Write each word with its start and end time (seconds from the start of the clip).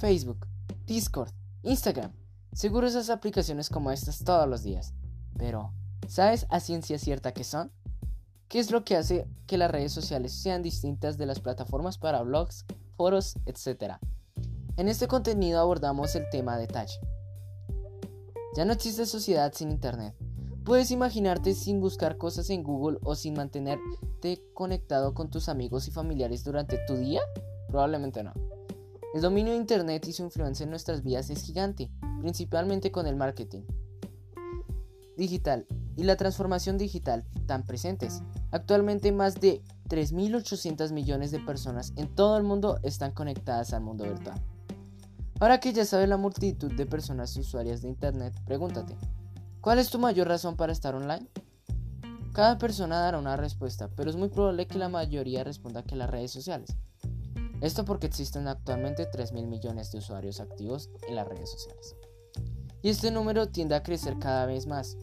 Facebook, 0.00 0.46
Discord, 0.86 1.30
Instagram. 1.62 2.10
Seguro 2.54 2.86
esas 2.86 3.10
aplicaciones 3.10 3.68
como 3.68 3.90
estas 3.90 4.24
todos 4.24 4.48
los 4.48 4.62
días. 4.62 4.94
Pero, 5.36 5.74
¿sabes 6.08 6.46
a 6.48 6.58
ciencia 6.58 6.98
cierta 6.98 7.32
qué 7.32 7.44
son? 7.44 7.70
¿Qué 8.48 8.60
es 8.60 8.70
lo 8.70 8.82
que 8.82 8.96
hace 8.96 9.28
que 9.46 9.58
las 9.58 9.70
redes 9.70 9.92
sociales 9.92 10.32
sean 10.32 10.62
distintas 10.62 11.18
de 11.18 11.26
las 11.26 11.40
plataformas 11.40 11.98
para 11.98 12.22
blogs, 12.22 12.64
foros, 12.96 13.36
etc.? 13.44 13.98
En 14.78 14.88
este 14.88 15.06
contenido 15.06 15.60
abordamos 15.60 16.14
el 16.14 16.24
tema 16.30 16.54
a 16.54 16.58
detalle. 16.58 16.98
Ya 18.56 18.64
no 18.64 18.72
existe 18.72 19.04
sociedad 19.04 19.52
sin 19.54 19.70
Internet. 19.70 20.16
¿Puedes 20.64 20.90
imaginarte 20.92 21.52
sin 21.52 21.78
buscar 21.78 22.16
cosas 22.16 22.48
en 22.48 22.62
Google 22.62 22.98
o 23.02 23.16
sin 23.16 23.34
mantenerte 23.34 24.42
conectado 24.54 25.12
con 25.12 25.28
tus 25.28 25.50
amigos 25.50 25.88
y 25.88 25.90
familiares 25.90 26.42
durante 26.42 26.78
tu 26.86 26.96
día? 26.96 27.20
Probablemente 27.68 28.22
no. 28.22 28.32
El 29.12 29.22
dominio 29.22 29.52
de 29.52 29.58
Internet 29.58 30.06
y 30.06 30.12
su 30.12 30.22
influencia 30.22 30.64
en 30.64 30.70
nuestras 30.70 31.02
vidas 31.02 31.30
es 31.30 31.42
gigante, 31.42 31.90
principalmente 32.20 32.92
con 32.92 33.06
el 33.08 33.16
marketing 33.16 33.62
digital 35.16 35.66
y 35.96 36.04
la 36.04 36.16
transformación 36.16 36.78
digital 36.78 37.24
tan 37.46 37.64
presentes. 37.64 38.22
Actualmente 38.52 39.12
más 39.12 39.40
de 39.40 39.62
3.800 39.88 40.92
millones 40.92 41.30
de 41.30 41.40
personas 41.40 41.92
en 41.96 42.14
todo 42.14 42.36
el 42.36 42.44
mundo 42.44 42.78
están 42.82 43.12
conectadas 43.12 43.74
al 43.74 43.82
mundo 43.82 44.04
virtual. 44.04 44.40
Ahora 45.40 45.58
que 45.58 45.72
ya 45.72 45.84
sabes 45.84 46.08
la 46.08 46.16
multitud 46.16 46.72
de 46.72 46.86
personas 46.86 47.36
usuarias 47.36 47.82
de 47.82 47.88
Internet, 47.88 48.34
pregúntate, 48.46 48.96
¿cuál 49.60 49.78
es 49.78 49.90
tu 49.90 49.98
mayor 49.98 50.28
razón 50.28 50.56
para 50.56 50.72
estar 50.72 50.94
online? 50.94 51.26
Cada 52.32 52.58
persona 52.58 53.00
dará 53.00 53.18
una 53.18 53.36
respuesta, 53.36 53.90
pero 53.96 54.08
es 54.08 54.16
muy 54.16 54.28
probable 54.28 54.68
que 54.68 54.78
la 54.78 54.88
mayoría 54.88 55.42
responda 55.42 55.82
que 55.82 55.96
las 55.96 56.08
redes 56.10 56.30
sociales. 56.30 56.76
Esto 57.60 57.84
porque 57.84 58.06
existen 58.06 58.48
actualmente 58.48 59.10
3.000 59.10 59.46
millones 59.46 59.92
de 59.92 59.98
usuarios 59.98 60.40
activos 60.40 60.88
en 61.08 61.14
las 61.14 61.28
redes 61.28 61.50
sociales. 61.50 61.96
Y 62.82 62.88
este 62.88 63.10
número 63.10 63.48
tiende 63.48 63.74
a 63.74 63.82
crecer 63.82 64.18
cada 64.18 64.46
vez 64.46 64.66
más, 64.66 64.96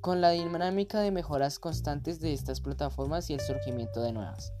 con 0.00 0.20
la 0.20 0.30
dinámica 0.30 1.00
de 1.00 1.12
mejoras 1.12 1.60
constantes 1.60 2.18
de 2.20 2.32
estas 2.32 2.60
plataformas 2.60 3.30
y 3.30 3.34
el 3.34 3.40
surgimiento 3.40 4.02
de 4.02 4.12
nuevas. 4.12 4.52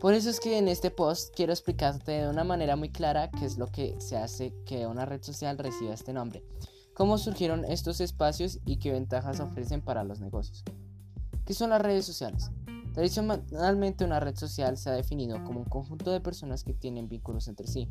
Por 0.00 0.14
eso 0.14 0.30
es 0.30 0.40
que 0.40 0.58
en 0.58 0.68
este 0.68 0.90
post 0.90 1.34
quiero 1.34 1.52
explicarte 1.52 2.12
de 2.12 2.28
una 2.28 2.44
manera 2.44 2.74
muy 2.76 2.90
clara 2.90 3.30
qué 3.30 3.44
es 3.44 3.58
lo 3.58 3.66
que 3.66 3.94
se 4.00 4.16
hace 4.16 4.54
que 4.64 4.86
una 4.86 5.04
red 5.04 5.22
social 5.22 5.58
reciba 5.58 5.92
este 5.92 6.14
nombre, 6.14 6.42
cómo 6.94 7.18
surgieron 7.18 7.66
estos 7.66 8.00
espacios 8.00 8.58
y 8.64 8.78
qué 8.78 8.92
ventajas 8.92 9.40
ofrecen 9.40 9.82
para 9.82 10.04
los 10.04 10.20
negocios. 10.20 10.64
¿Qué 11.44 11.52
son 11.52 11.70
las 11.70 11.82
redes 11.82 12.06
sociales? 12.06 12.50
Tradicionalmente 12.94 14.04
una 14.04 14.20
red 14.20 14.36
social 14.36 14.76
se 14.76 14.88
ha 14.88 14.92
definido 14.92 15.42
como 15.42 15.58
un 15.58 15.64
conjunto 15.64 16.12
de 16.12 16.20
personas 16.20 16.62
que 16.62 16.74
tienen 16.74 17.08
vínculos 17.08 17.48
entre 17.48 17.66
sí, 17.66 17.88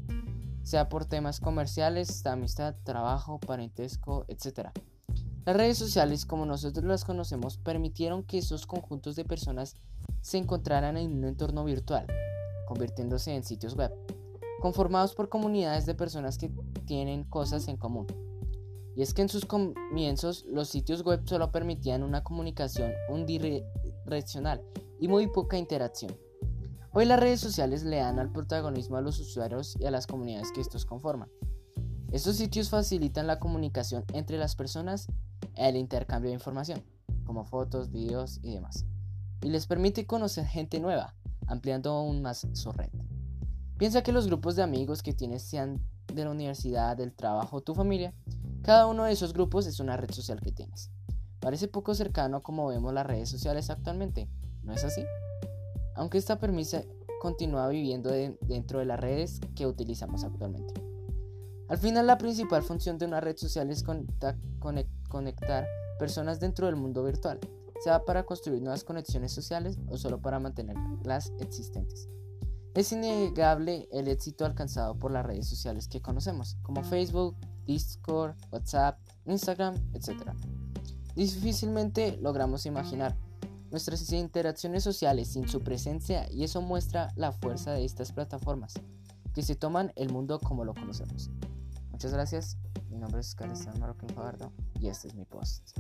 sea 0.64 0.88
por 0.88 1.04
temas 1.04 1.42
comerciales, 1.42 2.26
amistad, 2.26 2.74
trabajo, 2.84 3.38
parentesco, 3.38 4.24
etc. 4.30 4.70
Las 5.46 5.58
redes 5.58 5.78
sociales, 5.78 6.26
como 6.26 6.46
nosotros 6.46 6.86
las 6.86 7.04
conocemos, 7.04 7.58
permitieron 7.58 8.24
que 8.24 8.38
esos 8.38 8.66
conjuntos 8.66 9.18
de 9.18 9.26
personas 9.26 9.76
se 10.22 10.38
encontraran 10.38 10.96
en 10.96 11.12
un 11.12 11.26
entorno 11.26 11.66
virtual, 11.66 12.08
convirtiéndose 12.66 13.36
en 13.36 13.44
sitios 13.44 13.76
web, 13.76 13.92
conformados 14.62 15.16
por 15.16 15.28
comunidades 15.28 15.86
de 15.86 15.96
personas 15.96 16.38
que 16.38 16.50
tienen 16.86 17.26
cosas 17.26 17.68
en 17.68 17.76
común. 17.76 18.08
Y 18.96 19.02
es 19.02 19.14
que 19.14 19.24
en 19.24 19.28
sus 19.28 19.46
comienzos 19.46 20.46
los 20.46 20.70
sitios 20.70 21.04
web 21.04 21.24
solo 21.26 21.52
permitían 21.52 22.04
una 22.04 22.24
comunicación 22.24 22.94
unidireccional 23.10 24.64
y 25.04 25.10
muy 25.10 25.28
poca 25.28 25.58
interacción. 25.58 26.16
Hoy 26.94 27.04
las 27.04 27.20
redes 27.20 27.42
sociales 27.42 27.84
le 27.84 27.98
dan 27.98 28.20
al 28.20 28.32
protagonismo 28.32 28.96
a 28.96 29.02
los 29.02 29.20
usuarios 29.20 29.76
y 29.78 29.86
a 29.86 29.92
las 29.92 30.08
comunidades 30.08 30.54
que 30.54 30.62
estos 30.62 30.86
conforman. 30.86 31.30
Estos 32.14 32.38
sitios 32.38 32.70
facilitan 32.70 33.28
la 33.28 33.38
comunicación 33.38 34.06
entre 34.14 34.38
las 34.38 34.56
personas 34.56 35.08
el 35.56 35.76
intercambio 35.76 36.30
de 36.30 36.36
información, 36.36 36.82
como 37.26 37.44
fotos, 37.44 37.92
videos 37.92 38.40
y 38.44 38.54
demás. 38.54 38.86
Y 39.42 39.50
les 39.50 39.68
permite 39.68 40.08
conocer 40.08 40.46
gente 40.46 40.80
nueva, 40.80 41.16
ampliando 41.48 41.92
aún 41.92 42.22
más 42.22 42.48
su 42.54 42.72
red. 42.72 42.90
Piensa 43.78 44.04
que 44.04 44.14
los 44.14 44.28
grupos 44.28 44.56
de 44.56 44.64
amigos 44.64 45.04
que 45.04 45.12
tienes 45.12 45.44
sean 45.44 45.86
de 46.14 46.24
la 46.24 46.32
universidad, 46.32 46.96
del 46.96 47.12
trabajo 47.14 47.60
tu 47.60 47.76
familia, 47.76 48.14
cada 48.62 48.88
uno 48.88 49.04
de 49.04 49.12
esos 49.12 49.34
grupos 49.34 49.68
es 49.68 49.82
una 49.82 49.98
red 49.98 50.12
social 50.12 50.40
que 50.40 50.54
tienes. 50.54 50.92
Parece 51.42 51.68
poco 51.68 51.94
cercano 51.94 52.42
como 52.42 52.68
vemos 52.68 52.94
las 52.94 53.06
redes 53.06 53.28
sociales 53.28 53.70
actualmente, 53.70 54.30
¿no 54.64 54.74
es 54.74 54.84
así? 54.84 55.04
Aunque 55.96 56.18
esta 56.18 56.40
permisa 56.40 56.84
continúa 57.22 57.68
viviendo 57.70 58.10
dentro 58.12 58.80
de 58.80 58.86
las 58.86 59.00
redes 59.00 59.40
que 59.56 59.66
utilizamos 59.68 60.24
actualmente. 60.24 60.74
Al 61.70 61.78
final 61.78 62.08
la 62.08 62.18
principal 62.18 62.64
función 62.64 62.98
de 62.98 63.06
una 63.06 63.22
red 63.22 63.38
social 63.38 63.70
es 63.70 63.84
conectar 63.84 65.68
personas 65.98 66.40
dentro 66.40 66.66
del 66.66 66.76
mundo 66.76 67.04
virtual, 67.04 67.40
sea 67.84 68.04
para 68.04 68.26
construir 68.26 68.62
nuevas 68.62 68.84
conexiones 68.84 69.32
sociales 69.32 69.78
o 69.88 69.98
solo 69.98 70.22
para 70.22 70.40
mantener 70.40 70.76
las 71.04 71.32
existentes. 71.40 72.10
Es 72.76 72.92
innegable 72.92 73.88
el 73.92 74.08
éxito 74.08 74.46
alcanzado 74.46 74.98
por 74.98 75.12
las 75.12 75.26
redes 75.26 75.48
sociales 75.48 75.88
que 75.88 76.02
conocemos, 76.02 76.58
como 76.64 76.84
Facebook, 76.84 77.38
Discord, 77.66 78.36
WhatsApp, 78.52 79.00
Instagram, 79.26 79.76
etc. 79.94 80.32
Difícilmente 81.16 82.18
logramos 82.18 82.66
imaginar 82.66 83.16
nuestras 83.74 84.12
interacciones 84.12 84.84
sociales 84.84 85.30
sin 85.30 85.48
su 85.48 85.62
presencia 85.62 86.32
y 86.32 86.44
eso 86.44 86.62
muestra 86.62 87.12
la 87.16 87.32
fuerza 87.32 87.72
de 87.72 87.84
estas 87.84 88.12
plataformas, 88.12 88.76
que 89.34 89.42
se 89.42 89.56
toman 89.56 89.92
el 89.96 90.12
mundo 90.12 90.40
como 90.40 90.64
lo 90.64 90.76
conocemos. 90.76 91.32
Muchas 91.92 92.14
gracias, 92.14 92.58
mi 92.92 93.00
nombre 93.00 93.22
es 93.22 93.34
Carlos 93.34 93.66
Marroquín 93.80 94.10
Fajardo 94.10 94.54
y 94.80 94.90
este 94.90 95.08
es 95.08 95.16
mi 95.16 95.26
post. 95.26 95.72